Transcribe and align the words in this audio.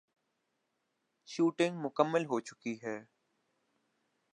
shooting 1.27 1.75
مکمل 1.85 2.25
ہوچکی 2.25 2.73
ہے 2.83 2.97